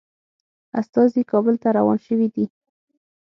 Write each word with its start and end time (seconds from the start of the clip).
استازي 0.81 1.21
کابل 1.31 1.55
ته 1.63 1.67
روان 1.77 1.97
شوي 2.05 2.27
دي. 2.35 2.45